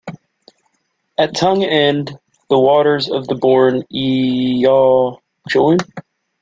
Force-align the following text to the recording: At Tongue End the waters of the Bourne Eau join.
At 1.19 1.35
Tongue 1.35 1.63
End 1.63 2.17
the 2.49 2.59
waters 2.59 3.07
of 3.07 3.27
the 3.27 3.35
Bourne 3.35 3.83
Eau 3.93 5.21
join. 5.47 5.77